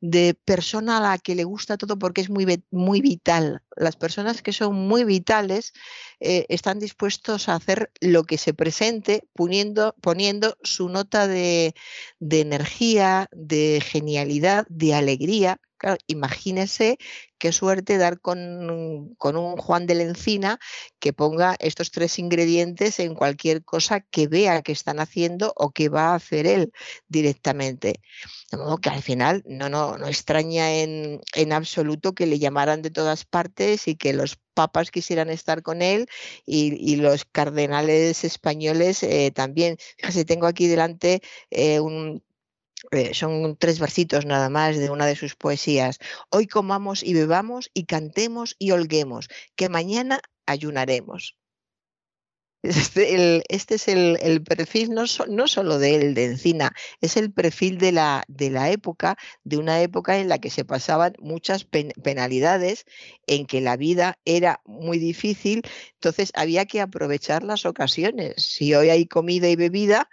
[0.05, 3.63] de persona a la que le gusta todo porque es muy, muy vital.
[3.75, 5.73] Las personas que son muy vitales
[6.21, 11.75] eh, están dispuestos a hacer lo que se presente poniendo, poniendo su nota de,
[12.19, 15.59] de energía, de genialidad, de alegría.
[15.85, 16.97] Claro, imagínese
[17.37, 18.39] qué suerte dar con,
[18.71, 20.59] un Juan de la Encina
[20.99, 25.91] que ponga estos tres ingredientes en cualquier cosa que vea que están haciendo o que
[25.91, 26.73] va a hacer él
[27.07, 28.01] directamente.
[28.51, 31.21] De modo que al final no, no, no extraña en,
[31.53, 36.07] absoluto que le llamaran de todas partes y que los papas quisieran estar con él
[36.47, 39.77] y, los cardenales españoles eh, también.
[39.99, 41.21] Fíjese, tengo aquí delante
[41.51, 42.23] eh, un
[42.91, 45.99] eh, son tres versitos nada más de una de sus poesías.
[46.31, 51.37] Hoy comamos y bebamos y cantemos y holguemos, que mañana ayunaremos.
[52.65, 57.77] Este, este es el, perfil no, no, solo de él, de Encina, es el perfil
[57.77, 62.87] de la, de la época, de una época en la que se pasaban muchas penalidades,
[63.27, 65.61] en que la vida era muy difícil,
[65.93, 68.37] entonces había que aprovechar las ocasiones.
[68.39, 70.09] Si hoy hay comida y bebida,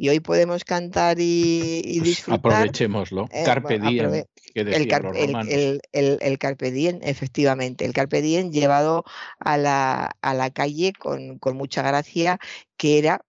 [0.00, 2.52] y hoy podemos cantar y, pues disfrutar.
[2.52, 3.28] Aprovechémoslo.
[3.30, 4.24] Eh, carpe diem.
[4.54, 7.84] el, carpe diem, efectivamente.
[7.84, 9.04] El carpe diem llevado
[9.38, 12.38] a la, a la calle con, con, mucha gracia,
[12.78, 13.20] que era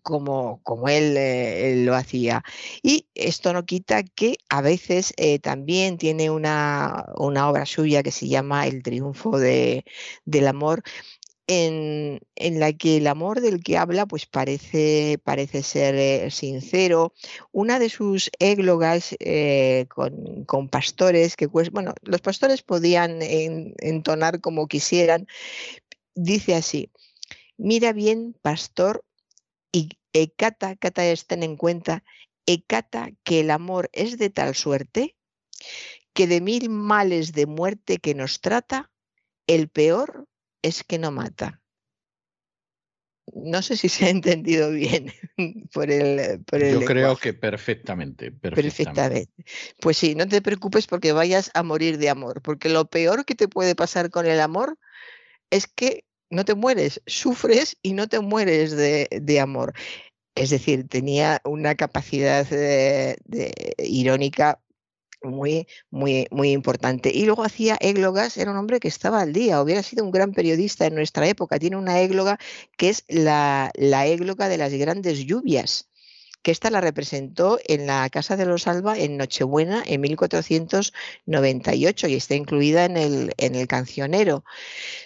[0.00, 2.44] como, como él, eh, lo hacía.
[2.82, 8.10] Y esto no quita que a veces eh, también tiene una, una, obra suya que
[8.10, 9.84] se llama El triunfo de,
[10.24, 10.82] del amor,
[11.50, 12.20] en,
[12.60, 17.12] la que el amor del que habla pues parece, parece ser eh, sincero.
[17.50, 24.68] Una de sus églogas eh, con, pastores, que pues, bueno, los pastores podían entonar como
[24.68, 25.26] quisieran,
[26.14, 26.92] dice así,
[27.56, 29.04] mira bien, pastor,
[29.72, 32.04] y ecata, cata estén en cuenta,
[32.46, 35.16] ecata que el amor es de tal suerte
[36.12, 38.90] que de mil males de muerte que nos trata,
[39.46, 40.28] el peor
[40.62, 41.60] es que no mata.
[43.32, 45.12] No sé si se ha entendido bien
[45.72, 46.42] por el.
[46.44, 49.28] Por Yo creo que perfectamente, perfectamente,
[49.80, 53.34] Pues sí, no te preocupes porque vayas a morir de amor, porque lo peor que
[53.34, 54.78] te puede pasar con el amor
[55.50, 59.74] es que no te mueres, sufres y no te mueres de, amor.
[60.36, 63.18] Es decir, tenía una capacidad de,
[63.78, 64.60] irónica
[65.22, 67.10] muy, muy, muy importante.
[67.14, 70.32] Y luego hacía églogas, era un hombre que estaba al día, hubiera sido un gran
[70.32, 71.58] periodista en nuestra época.
[71.58, 72.38] Tiene una égloga
[72.76, 75.89] que es la, la égloga de las grandes lluvias
[76.42, 82.14] que esta la representó en la Casa de los Alba en Nochebuena en 1498 y
[82.14, 84.44] está incluida en el, en el cancionero.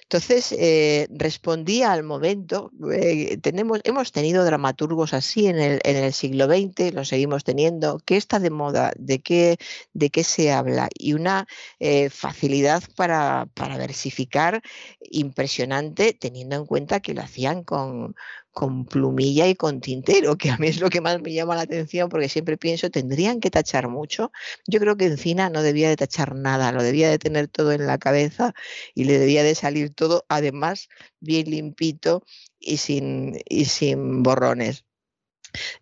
[0.02, 6.12] Entonces, eh, respondía al momento, eh, tenemos, hemos tenido dramaturgos así en el, en el
[6.12, 8.92] siglo XX, lo seguimos teniendo, ¿qué está de moda?
[8.96, 9.56] ¿De qué,
[9.92, 10.88] de qué se habla?
[10.96, 11.48] Y una
[11.80, 14.62] eh, facilidad para, para versificar
[15.00, 18.14] impresionante, teniendo en cuenta que lo hacían con,
[18.54, 21.62] con plumilla y con tintero, que a mí es lo que más me llama la
[21.62, 24.32] atención porque siempre pienso, ¿tendrían que tachar mucho?
[24.66, 27.86] Yo creo que Encina no debía de tachar nada, lo debía de tener todo en
[27.86, 28.54] la cabeza
[28.94, 30.88] y le debía de salir todo, además,
[31.20, 32.22] bien limpito
[32.60, 34.84] y sin, y sin borrones.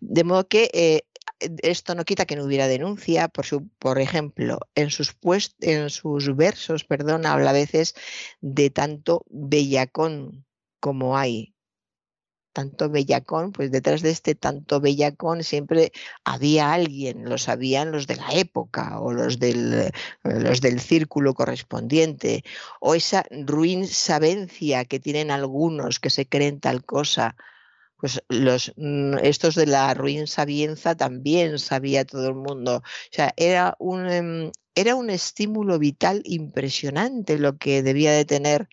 [0.01, 1.03] De modo que eh,
[1.61, 5.15] esto no quita que no hubiera denuncia, por, su, por ejemplo, en sus,
[5.59, 7.95] en sus versos, perdón, habla a veces
[8.41, 10.45] de tanto bellacón
[10.79, 11.52] como hay.
[12.53, 15.91] Tanto bellacón, pues detrás de este tanto bellacón siempre
[16.23, 19.91] había alguien, lo sabían los de la época o los del,
[20.23, 22.43] los del círculo correspondiente,
[22.79, 27.35] o esa ruin sabencia que tienen algunos que se creen tal cosa
[28.03, 32.77] pues los, mm, estos de la ruin sabienza también sabía todo el mundo.
[32.77, 38.67] O sea, era un, em, era un estímulo vital impresionante lo que debía de tener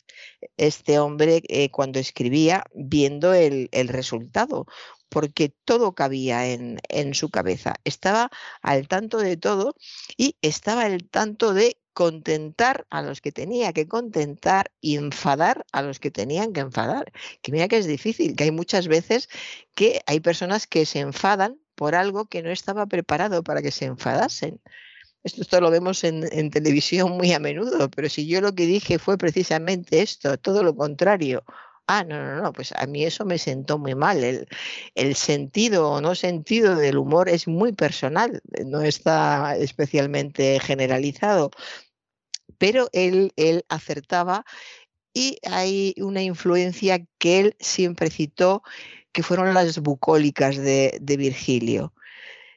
[0.56, 4.66] este hombre eh, cuando escribía viendo el, el resultado
[5.10, 7.74] porque todo cabía en, en, su cabeza.
[7.84, 8.30] Estaba
[8.62, 9.74] al tanto de todo
[10.16, 15.82] y estaba al tanto de contentar a los que tenía que contentar y enfadar a
[15.82, 17.12] los que tenían que enfadar.
[17.42, 19.28] Que mira que es difícil, que hay muchas veces
[19.74, 23.86] que hay personas que se enfadan por algo que no estaba preparado para que se
[23.86, 24.60] enfadasen.
[25.22, 28.98] Esto, lo vemos en, en, televisión muy a menudo, pero si yo lo que dije
[28.98, 31.44] fue precisamente esto, todo lo contrario,
[31.92, 34.22] Ah, no, no, no, pues a mí eso me sentó muy mal.
[34.22, 34.46] El,
[34.94, 41.50] el, sentido o no sentido del humor es muy personal, no está especialmente generalizado,
[42.58, 44.44] pero él, él acertaba
[45.14, 48.62] y hay una influencia que él siempre citó,
[49.12, 51.92] que fueron las bucólicas de, de Virgilio.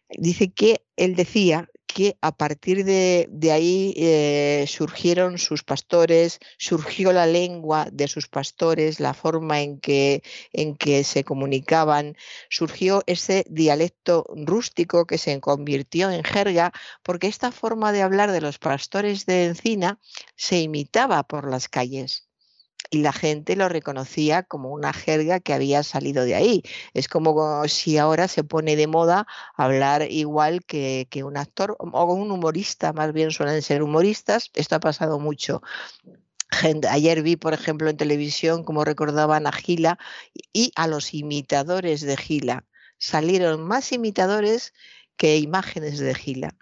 [0.09, 7.27] Dice que él decía que a partir de, ahí eh, surgieron sus pastores, surgió la
[7.27, 10.23] lengua de sus pastores, la forma en que,
[10.53, 12.17] en que se comunicaban,
[12.49, 16.73] surgió ese dialecto rústico que se convirtió en jerga,
[17.03, 19.99] porque esta forma de hablar de los pastores de Encina
[20.35, 22.27] se imitaba por las calles
[22.89, 26.63] y la gente lo reconocía como una jerga que había salido de ahí.
[26.93, 32.31] Es como si ahora se pone de moda hablar igual que, un actor o un
[32.31, 34.51] humorista, más bien suelen ser humoristas.
[34.53, 35.61] Esto ha pasado mucho.
[36.89, 39.97] Ayer vi, por ejemplo, en televisión cómo recordaban a Gila
[40.53, 42.65] y a los imitadores de Gila.
[42.97, 44.73] Salieron más imitadores
[45.17, 46.55] que imágenes de Gila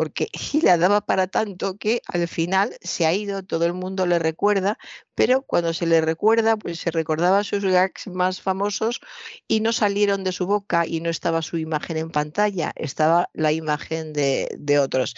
[0.00, 4.18] porque Gila daba para tanto que al final se ha ido, todo el mundo le
[4.18, 4.78] recuerda,
[5.14, 9.00] pero cuando se le recuerda, pues se recordaba sus gags más famosos
[9.46, 13.52] y no salieron de su boca y no estaba su imagen en pantalla, estaba la
[13.52, 15.16] imagen de, de otros.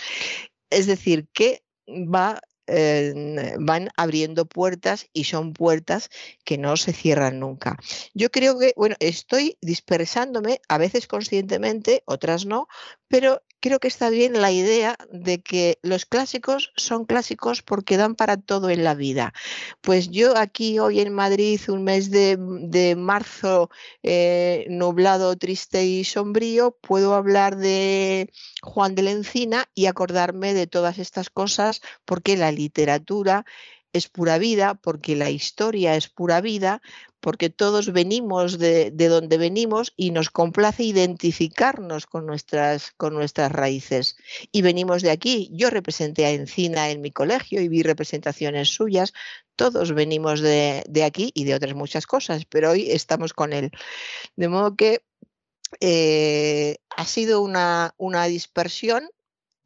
[0.68, 6.10] Es decir, que va van abriendo puertas y son puertas
[6.44, 7.76] que no se cierran nunca.
[8.14, 12.68] Yo creo que, bueno, estoy dispersándome, a veces conscientemente, otras no,
[13.12, 18.14] pero creo que está bien la idea de que los clásicos son clásicos porque dan
[18.14, 19.34] para todo en la vida.
[19.82, 23.68] Pues yo aquí hoy en Madrid, un mes de, marzo
[24.02, 28.32] eh, nublado, triste y sombrío, puedo hablar de
[28.62, 33.44] Juan de la Encina y acordarme de todas estas cosas porque la literatura
[33.92, 36.80] es pura vida, porque la historia es pura vida,
[37.20, 44.16] porque todos venimos de, donde venimos y nos complace identificarnos con nuestras, con nuestras raíces.
[44.50, 45.48] Y venimos de aquí.
[45.52, 49.12] Yo representé a Encina en mi colegio y vi representaciones suyas.
[49.54, 53.70] Todos venimos de, aquí y de otras muchas cosas, pero hoy estamos con él.
[54.34, 55.04] De modo que
[55.80, 59.08] eh, ha sido una, una dispersión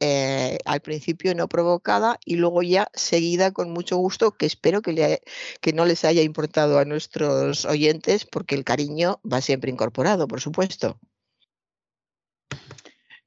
[0.00, 5.22] eh, al principio no provocada y luego ya seguida con mucho gusto, que espero que,
[5.60, 10.40] que no les haya importado a nuestros oyentes, porque el cariño va siempre incorporado, por
[10.40, 10.98] supuesto.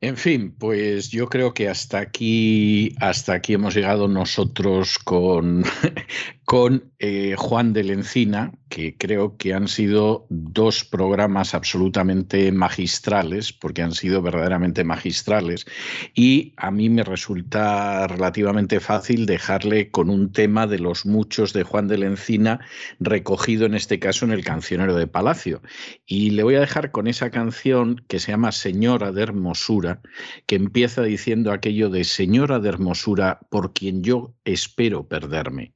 [0.02, 5.64] En fin, pues yo creo que hasta aquí, hasta aquí hemos llegado nosotros con,
[6.50, 13.54] con eh, Juan de la Encina, que creo que han sido dos programas absolutamente magistrales,
[13.54, 15.68] porque han sido verdaderamente magistrales,
[16.16, 21.62] y a mí me resulta relativamente fácil dejarle con un tema de los muchos de
[21.62, 22.62] Juan de la Encina,
[23.00, 25.62] recogido en este caso en el cancionero de Palacio.
[26.08, 30.02] Y le voy a dejar con esa canción que se llama Señora de Hermosura,
[30.48, 35.76] que empieza diciendo aquello de Señora de Hermosura, por quien yo espero perderme.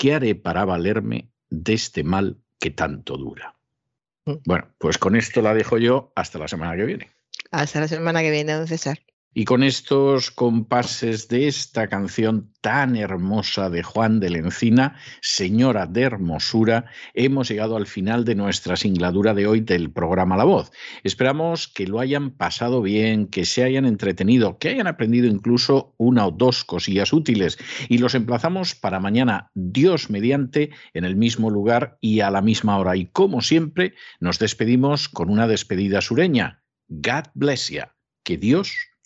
[0.00, 3.58] ¿Qué haré para valerme de este mal que tanto dura?
[4.24, 4.36] Mm.
[4.46, 7.10] Bueno, pues con esto la dejo yo hasta la semana que viene.
[7.50, 8.98] Hasta la semana que viene, don César.
[9.32, 15.86] Y con estos compases de esta canción tan hermosa de Juan de la Encina, Señora
[15.86, 20.72] de Hermosura, hemos llegado al final de nuestra singladura de hoy del programa La Voz.
[21.04, 26.26] Esperamos que lo hayan pasado bien, que se hayan entretenido, que hayan aprendido incluso una
[26.26, 27.56] o dos cosillas útiles.
[27.88, 32.78] Y los emplazamos para mañana, Dios mediante, en el mismo lugar y a la misma
[32.78, 32.96] hora.
[32.96, 36.64] Y como siempre, nos despedimos con una despedida sureña.
[36.88, 37.82] God bless you.
[38.24, 38.90] Que Dios